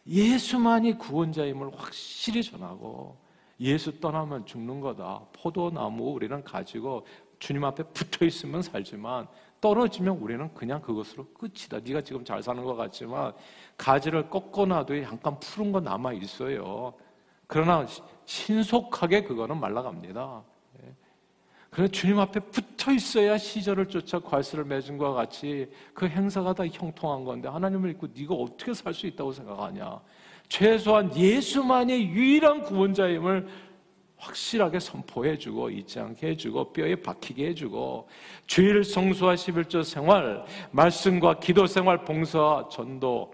예수만이 0.07 0.97
구원자임을 0.97 1.69
확실히 1.77 2.41
전하고 2.41 3.15
예수 3.59 3.99
떠나면 3.99 4.47
죽는 4.47 4.81
거다. 4.81 5.21
포도나무 5.31 6.13
우리는 6.13 6.43
가지고 6.43 7.05
주님 7.37 7.63
앞에 7.63 7.83
붙어 7.93 8.25
있으면 8.25 8.63
살지만 8.63 9.27
떨어지면 9.61 10.17
우리는 10.17 10.51
그냥 10.55 10.81
그것으로 10.81 11.25
끝이다. 11.25 11.79
네가 11.83 12.01
지금 12.01 12.25
잘 12.25 12.41
사는 12.41 12.63
것 12.63 12.75
같지만 12.75 13.33
가지를 13.77 14.31
꺾어놔도 14.31 15.03
약간 15.03 15.39
푸른 15.39 15.71
거 15.71 15.79
남아 15.79 16.13
있어요. 16.13 16.95
그러나 17.47 17.85
신속하게 18.25 19.23
그거는 19.23 19.59
말라갑니다. 19.59 20.43
예. 20.83 20.93
그래 21.69 21.87
주님 21.87 22.19
앞에 22.19 22.39
붙어 22.39 22.91
있어야 22.91 23.37
시절을 23.37 23.87
쫓아 23.87 24.19
괄수를 24.19 24.65
맺은 24.65 24.97
것과 24.97 25.13
같이 25.13 25.69
그 25.93 26.07
행사가 26.07 26.53
다 26.53 26.65
형통한 26.65 27.23
건데 27.23 27.47
하나님을 27.49 27.89
믿고 27.89 28.07
네가 28.15 28.33
어떻게 28.33 28.73
살 28.73 28.93
수 28.93 29.07
있다고 29.07 29.31
생각하냐? 29.31 29.99
최소한 30.47 31.15
예수만이 31.15 32.07
유일한 32.07 32.61
구원자임을 32.61 33.47
확실하게 34.17 34.79
선포해주고 34.79 35.69
잊지 35.69 35.99
않게 35.99 36.29
해주고 36.29 36.71
뼈에 36.73 36.95
박히게 36.95 37.47
해주고 37.49 38.07
주일 38.47 38.83
성수와 38.83 39.35
11조 39.35 39.83
생활, 39.83 40.43
말씀과 40.71 41.39
기도 41.39 41.67
생활, 41.67 42.03
봉사, 42.05 42.67
전도 42.71 43.33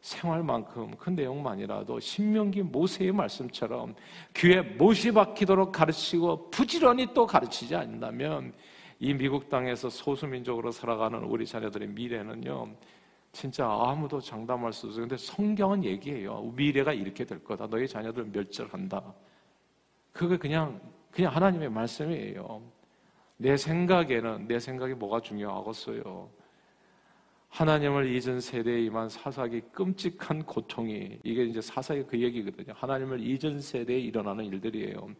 생활만큼 0.00 0.96
그 0.96 1.10
내용만이라도 1.10 2.00
신명기 2.00 2.62
모세의 2.62 3.12
말씀처럼 3.12 3.94
귀에 4.34 4.60
못이 4.62 5.12
박히도록 5.12 5.72
가르치고 5.72 6.50
부지런히 6.50 7.08
또 7.12 7.26
가르치지 7.26 7.76
않는다면 7.76 8.52
이 8.98 9.14
미국 9.14 9.48
땅에서 9.48 9.90
소수민족으로 9.90 10.70
살아가는 10.70 11.18
우리 11.20 11.46
자녀들의 11.46 11.88
미래는요 11.88 12.66
진짜 13.32 13.66
아무도 13.66 14.20
장담할 14.20 14.72
수 14.72 14.86
없어요. 14.86 15.02
근데 15.02 15.16
성경은 15.16 15.84
얘기해요. 15.84 16.52
미래가 16.56 16.92
이렇게 16.92 17.24
될 17.24 17.42
거다. 17.44 17.68
너희 17.68 17.86
자녀들 17.86 18.24
멸절한다. 18.24 19.14
그게 20.12 20.36
그냥 20.36 20.80
그냥 21.12 21.34
하나님의 21.34 21.70
말씀이에요. 21.70 22.62
내 23.36 23.56
생각에는 23.56 24.48
내 24.48 24.58
생각이 24.58 24.94
뭐가 24.94 25.20
중요하겠어요. 25.20 26.28
하나님을 27.50 28.14
잊은 28.14 28.40
세대에 28.40 28.84
임한 28.84 29.08
사사기 29.08 29.60
끔찍한 29.72 30.44
고통이 30.44 31.18
이게 31.22 31.44
이제 31.44 31.60
사사기 31.60 32.04
그 32.04 32.18
얘기거든요. 32.18 32.72
하나님을 32.76 33.20
잊은 33.20 33.60
세대에 33.60 33.98
일어나는 33.98 34.46
일들이에요. 34.46 35.10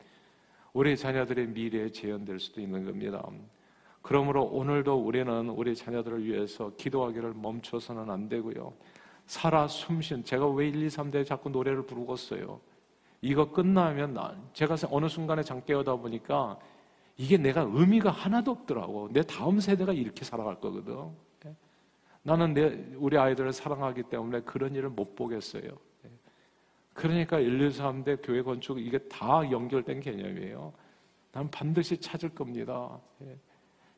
우리 0.72 0.96
자녀들의 0.96 1.48
미래에 1.48 1.90
재현될 1.90 2.38
수도 2.38 2.60
있는 2.60 2.84
겁니다. 2.84 3.22
그러므로 4.00 4.44
오늘도 4.44 4.96
우리는 4.96 5.50
우리 5.50 5.74
자녀들을 5.74 6.24
위해서 6.24 6.72
기도하기를 6.76 7.34
멈춰서는 7.34 8.08
안 8.10 8.28
되고요. 8.28 8.72
살아 9.26 9.66
숨쉰 9.66 10.24
제가 10.24 10.48
왜 10.48 10.68
1, 10.68 10.84
2, 10.84 10.86
3대 10.86 11.26
자꾸 11.26 11.50
노래를 11.50 11.84
부르겠어요. 11.84 12.60
이거 13.22 13.50
끝나면 13.50 14.16
제가 14.52 14.76
어느 14.90 15.08
순간에 15.08 15.42
잠 15.42 15.62
깨어다 15.64 15.96
보니까 15.96 16.58
이게 17.16 17.36
내가 17.36 17.68
의미가 17.70 18.10
하나도 18.10 18.52
없더라고. 18.52 19.08
내 19.12 19.22
다음 19.22 19.60
세대가 19.60 19.92
이렇게 19.92 20.24
살아갈 20.24 20.60
거거든. 20.60 21.10
예. 22.26 22.28
나는 22.28 22.54
내 22.54 22.78
우리 22.96 23.16
아이들을 23.18 23.52
사랑하기 23.52 24.04
때문에 24.04 24.40
그런 24.40 24.74
일을 24.74 24.88
못 24.90 25.14
보겠어요. 25.14 25.62
예. 25.62 26.10
그러니까 26.94 27.38
1, 27.38 27.60
2, 27.60 27.68
3대 27.70 28.20
교회 28.22 28.42
건축 28.42 28.78
이게 28.80 28.98
다 28.98 29.48
연결된 29.50 30.00
개념이에요. 30.00 30.72
난 31.32 31.50
반드시 31.50 31.96
찾을 31.96 32.30
겁니다. 32.30 32.98
예. 33.22 33.36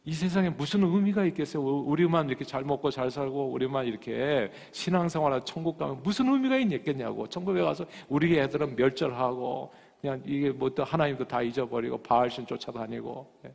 이 0.05 0.13
세상에 0.13 0.51
무슨 0.51 0.83
의미가 0.83 1.25
있겠어요? 1.27 1.63
우리만 1.63 2.29
이렇게 2.29 2.45
잘 2.45 2.65
먹고 2.65 2.91
잘 2.91 3.09
살고 3.11 3.53
우리만 3.53 3.87
이렇게 3.87 4.51
신앙생활하고 4.73 5.45
천국 5.45 5.79
가면 5.79 6.03
무슨 6.03 6.29
의미가 6.29 6.57
있겠냐고. 6.59 7.29
천국에 7.29 7.61
가서 7.63 7.87
우리 8.09 8.37
애들은 8.39 8.75
멸절하고 8.75 9.73
그냥 10.01 10.21
이게 10.27 10.51
뭐 10.51 10.69
또 10.71 10.83
하나님도 10.83 11.29
다 11.29 11.41
잊어버리고 11.41 11.99
바알신 11.99 12.47
쫓아다니고 12.47 13.33
예. 13.45 13.55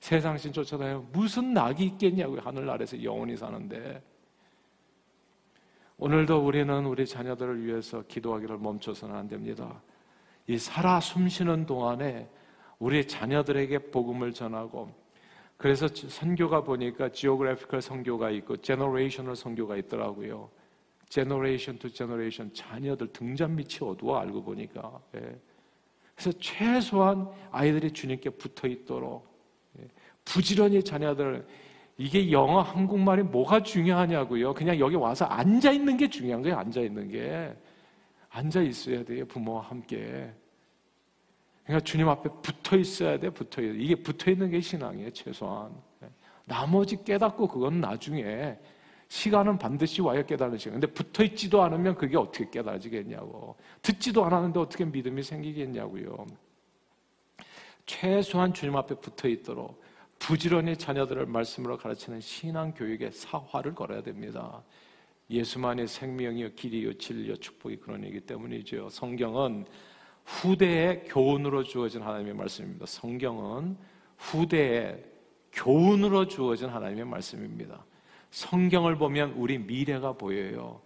세상신 0.00 0.52
쫓아다니고 0.52 1.08
무슨 1.12 1.52
낙이 1.52 1.84
있겠냐고요. 1.84 2.40
하늘나라에서 2.40 3.02
영원히 3.02 3.36
사는데. 3.36 4.02
오늘도 5.98 6.44
우리는 6.44 6.86
우리 6.86 7.06
자녀들을 7.06 7.64
위해서 7.64 8.02
기도하기를 8.08 8.58
멈춰서는 8.58 9.14
안 9.14 9.28
됩니다. 9.28 9.80
이 10.46 10.56
살아 10.56 10.98
숨쉬는 10.98 11.66
동안에 11.66 12.28
우리 12.78 13.06
자녀들에게 13.06 13.90
복음을 13.90 14.32
전하고 14.32 14.90
그래서 15.58 15.86
선교가 15.86 16.62
보니까 16.62 17.10
geographical 17.10 17.82
선교가 17.82 18.30
있고 18.30 18.56
generational 18.56 19.36
선교가 19.36 19.76
있더라고요. 19.76 20.48
generation 21.10 21.78
to 21.78 21.92
generation 21.92 22.54
자녀들 22.54 23.12
등잔 23.12 23.54
밑이 23.56 23.80
어두워 23.82 24.18
알고 24.18 24.42
보니까. 24.42 24.98
예. 25.16 25.38
그래서 26.14 26.38
최소한 26.38 27.28
아이들이 27.50 27.92
주님께 27.92 28.30
붙어 28.30 28.66
있도록 28.66 29.26
예. 29.26 29.29
부지런히 30.24 30.82
자녀들 30.82 31.46
이게 31.96 32.32
영어 32.32 32.62
한국말이 32.62 33.22
뭐가 33.22 33.62
중요하냐고요. 33.62 34.54
그냥 34.54 34.78
여기 34.78 34.96
와서 34.96 35.26
앉아 35.26 35.72
있는 35.72 35.96
게 35.96 36.08
중요한 36.08 36.42
거예요. 36.42 36.56
앉아 36.56 36.80
있는 36.80 37.08
게 37.08 37.54
앉아 38.30 38.62
있어야 38.62 39.04
돼요. 39.04 39.26
부모와 39.26 39.62
함께. 39.62 40.32
그러니까 41.64 41.84
주님 41.84 42.08
앞에 42.08 42.30
붙어 42.42 42.76
있어야 42.76 43.18
돼, 43.18 43.30
붙어 43.30 43.60
있어. 43.60 43.74
이게 43.74 43.94
붙어 43.94 44.30
있는 44.30 44.50
게 44.50 44.60
신앙이에요, 44.60 45.10
최소한. 45.10 45.72
나머지 46.44 47.02
깨닫고 47.04 47.46
그건 47.46 47.80
나중에 47.80 48.58
시간은 49.08 49.58
반드시 49.58 50.00
와야 50.00 50.22
깨달는 50.22 50.56
시간. 50.56 50.80
근데 50.80 50.86
붙어 50.86 51.22
있지도 51.24 51.62
않으면 51.62 51.96
그게 51.96 52.16
어떻게 52.16 52.48
깨달아지겠냐고. 52.48 53.56
듣지도 53.82 54.24
않았는데 54.24 54.58
어떻게 54.58 54.84
믿음이 54.84 55.22
생기겠냐고요. 55.22 56.26
최소한 57.86 58.54
주님 58.54 58.76
앞에 58.76 58.94
붙어 58.94 59.28
있도록 59.28 59.82
부지런히 60.20 60.76
자녀들을 60.76 61.26
말씀으로 61.26 61.76
가르치는 61.78 62.20
신앙 62.20 62.72
교육에 62.72 63.10
사활을 63.10 63.74
걸어야 63.74 64.02
됩니다. 64.02 64.62
예수만의 65.30 65.88
생명이요, 65.88 66.54
길이요, 66.54 66.98
진리요, 66.98 67.36
축복이 67.36 67.78
그런 67.78 68.04
얘기 68.04 68.20
때문이죠. 68.20 68.90
성경은 68.90 69.64
후대의 70.24 71.04
교훈으로 71.06 71.64
주어진 71.64 72.02
하나님의 72.02 72.34
말씀입니다. 72.34 72.86
성경은 72.86 73.76
후대의 74.18 75.02
교훈으로 75.52 76.28
주어진 76.28 76.68
하나님의 76.68 77.06
말씀입니다. 77.06 77.84
성경을 78.30 78.96
보면 78.96 79.32
우리 79.32 79.58
미래가 79.58 80.12
보여요. 80.12 80.82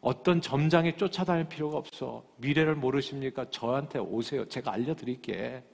어떤 0.00 0.40
점장에 0.40 0.96
쫓아다닐 0.96 1.48
필요가 1.48 1.78
없어. 1.78 2.24
미래를 2.36 2.76
모르십니까? 2.76 3.46
저한테 3.50 3.98
오세요. 3.98 4.46
제가 4.46 4.72
알려드릴게. 4.72 5.64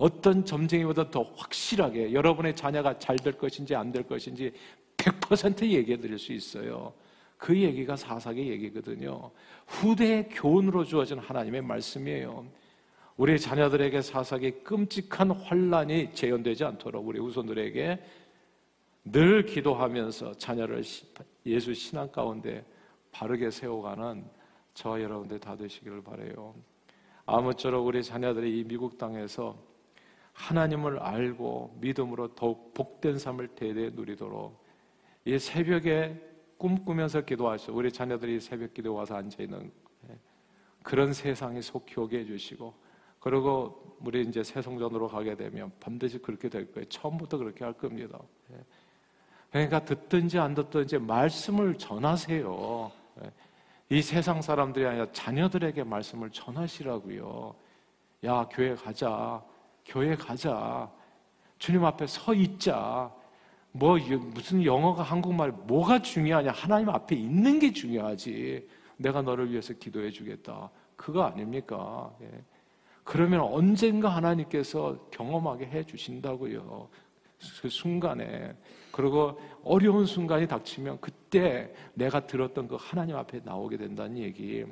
예. 0.00 0.04
어떤 0.04 0.44
점쟁이보다 0.44 1.10
더 1.10 1.22
확실하게 1.36 2.12
여러분의 2.12 2.54
자녀가 2.56 2.98
잘 2.98 3.16
될 3.16 3.36
것인지 3.36 3.74
안 3.74 3.92
될 3.92 4.04
것인지 4.04 4.52
100% 4.96 5.62
얘기해 5.68 5.98
드릴 5.98 6.18
수 6.18 6.32
있어요. 6.32 6.92
그 7.36 7.56
얘기가 7.56 7.96
사사기 7.96 8.48
얘기거든요. 8.48 9.30
후대의 9.66 10.28
교훈으로 10.30 10.84
주어진 10.84 11.18
하나님의 11.18 11.62
말씀이에요. 11.62 12.46
우리 13.16 13.38
자녀들에게 13.38 14.00
사사기 14.02 14.62
끔찍한 14.62 15.32
환란이 15.32 16.14
재현되지 16.14 16.64
않도록 16.64 17.06
우리 17.06 17.18
후손들에게 17.18 17.98
늘 19.04 19.46
기도하면서 19.46 20.34
자녀를 20.34 20.82
예수 21.46 21.74
신앙 21.74 22.10
가운데 22.10 22.64
바르게 23.10 23.50
세워가는 23.50 24.24
저 24.74 25.00
여러분들 25.00 25.40
다 25.40 25.56
되시기를 25.56 26.02
바래요. 26.02 26.54
아무쪼록 27.26 27.86
우리 27.86 28.02
자녀들이 28.02 28.60
이 28.60 28.64
미국 28.64 28.98
땅에서 28.98 29.56
하나님을 30.38 31.00
알고 31.00 31.78
믿음으로 31.80 32.34
더욱 32.36 32.72
복된 32.72 33.18
삶을 33.18 33.48
대대 33.48 33.90
누리도록 33.90 34.56
이 35.24 35.36
새벽에 35.38 36.16
꿈꾸면서 36.56 37.22
기도하시고 37.22 37.76
우리 37.76 37.90
자녀들이 37.90 38.38
새벽 38.38 38.72
기도 38.72 38.94
와서 38.94 39.16
앉아 39.16 39.42
있는 39.42 39.70
예, 40.08 40.16
그런 40.82 41.12
세상에 41.12 41.60
속히 41.60 41.98
오게 41.98 42.20
해주시고 42.20 42.72
그리고 43.18 43.96
우리 44.00 44.22
이제 44.22 44.44
새 44.44 44.62
성전으로 44.62 45.08
가게 45.08 45.34
되면 45.34 45.72
반드시 45.80 46.18
그렇게 46.18 46.48
될 46.48 46.72
거예요. 46.72 46.88
처음부터 46.88 47.38
그렇게 47.38 47.64
할 47.64 47.72
겁니다. 47.72 48.20
예. 48.52 48.56
그러니까 49.50 49.84
듣든지 49.84 50.38
안 50.38 50.54
듣든지 50.54 50.98
말씀을 50.98 51.76
전하세요. 51.76 52.92
예. 53.24 53.32
이 53.90 54.02
세상 54.02 54.40
사람들이 54.40 54.86
아니라 54.86 55.10
자녀들에게 55.10 55.82
말씀을 55.82 56.30
전하시라고요. 56.30 57.54
야, 58.24 58.48
교회 58.52 58.76
가자. 58.76 59.42
교회 59.88 60.14
가자. 60.14 60.90
주님 61.58 61.84
앞에 61.84 62.06
서 62.06 62.34
있자. 62.34 63.10
뭐 63.72 63.98
무슨 64.34 64.64
영어가 64.64 65.02
한국말 65.02 65.50
뭐가 65.50 66.02
중요하냐? 66.02 66.52
하나님 66.52 66.90
앞에 66.90 67.16
있는 67.16 67.58
게 67.58 67.72
중요하지. 67.72 68.68
내가 68.98 69.22
너를 69.22 69.50
위해서 69.50 69.72
기도해 69.72 70.10
주겠다. 70.10 70.70
그거 70.94 71.22
아닙니까? 71.22 72.12
예. 72.22 72.30
그러면 73.02 73.40
언젠가 73.40 74.10
하나님께서 74.10 74.98
경험하게 75.10 75.66
해 75.66 75.84
주신다고요. 75.84 76.88
그 77.62 77.68
순간에 77.68 78.54
그리고 78.92 79.40
어려운 79.64 80.04
순간이 80.04 80.46
닥치면 80.46 81.00
그때 81.00 81.72
내가 81.94 82.26
들었던 82.26 82.68
그 82.68 82.76
하나님 82.78 83.16
앞에 83.16 83.40
나오게 83.44 83.78
된다는 83.78 84.18
얘기. 84.18 84.64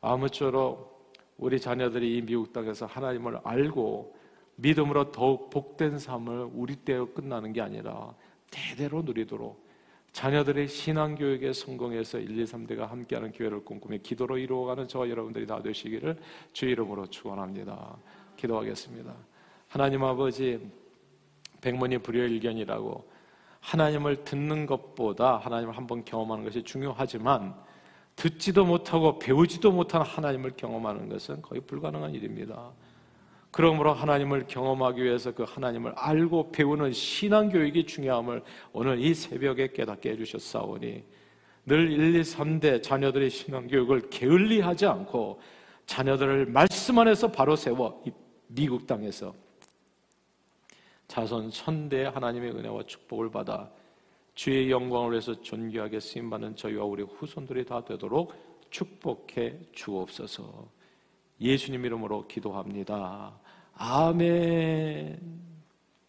아무쪼록 0.00 0.93
우리 1.36 1.60
자녀들이 1.60 2.16
이 2.16 2.22
미국 2.22 2.52
땅에서 2.52 2.86
하나님을 2.86 3.40
알고 3.44 4.16
믿음으로 4.56 5.10
더욱 5.10 5.50
복된 5.50 5.98
삶을 5.98 6.50
우리 6.52 6.76
때에 6.76 7.04
끝나는 7.14 7.52
게 7.52 7.60
아니라 7.60 8.14
대대로 8.50 9.02
누리도록 9.02 9.64
자녀들의 10.12 10.68
신앙교육에 10.68 11.52
성공해서 11.52 12.20
1, 12.20 12.38
2, 12.38 12.44
3대가 12.44 12.86
함께하는 12.86 13.32
교회를 13.32 13.64
꿈꾸며 13.64 13.98
기도로 14.00 14.38
이루어가는 14.38 14.86
저와 14.86 15.08
여러분들이 15.08 15.44
다 15.44 15.60
되시기를 15.60 16.16
주 16.52 16.66
이름으로 16.66 17.08
축원합니다. 17.08 17.96
기도하겠습니다. 18.36 19.12
하나님 19.66 20.04
아버지 20.04 20.70
백문이 21.60 21.98
불여일견이라고 21.98 23.10
하나님을 23.58 24.22
듣는 24.22 24.66
것보다 24.66 25.38
하나님을 25.38 25.76
한번 25.76 26.04
경험하는 26.04 26.44
것이 26.44 26.62
중요하지만 26.62 27.56
듣지도 28.16 28.64
못하고 28.64 29.18
배우지도 29.18 29.72
못한 29.72 30.02
하나님을 30.02 30.52
경험하는 30.56 31.08
것은 31.08 31.42
거의 31.42 31.60
불가능한 31.60 32.14
일입니다. 32.14 32.72
그러므로 33.50 33.92
하나님을 33.92 34.46
경험하기 34.48 35.02
위해서 35.02 35.32
그 35.32 35.44
하나님을 35.44 35.92
알고 35.96 36.50
배우는 36.50 36.92
신앙 36.92 37.48
교육이 37.48 37.86
중요함을 37.86 38.42
오늘 38.72 39.00
이 39.00 39.14
새벽에 39.14 39.72
깨닫게 39.72 40.10
해주셨사오니 40.10 41.04
늘 41.66 41.92
1, 41.92 42.16
2, 42.16 42.20
3대 42.22 42.82
자녀들의 42.82 43.30
신앙 43.30 43.68
교육을 43.68 44.10
게을리하지 44.10 44.86
않고 44.86 45.40
자녀들을 45.86 46.46
말씀 46.46 46.98
안에서 46.98 47.30
바로 47.30 47.56
세워 47.56 48.02
미국 48.48 48.86
땅에서 48.86 49.34
자손 51.06 51.50
천대 51.50 52.04
하나님의 52.06 52.50
은혜와 52.50 52.82
축복을 52.86 53.30
받아 53.30 53.70
주의 54.34 54.70
영광을 54.70 55.12
위해서 55.12 55.40
존귀하게 55.40 56.00
쓰임 56.00 56.28
받는 56.28 56.56
저희와 56.56 56.84
우리 56.84 57.02
후손들이 57.02 57.64
다 57.64 57.84
되도록 57.84 58.32
축복해 58.70 59.58
주옵소서. 59.72 60.68
예수님 61.40 61.84
이름으로 61.84 62.26
기도합니다. 62.26 63.38
아멘. 63.74 65.53